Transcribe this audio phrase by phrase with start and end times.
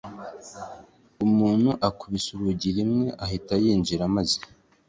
[1.25, 4.39] umuntu akubise urugi rimwe ahita yinjira maze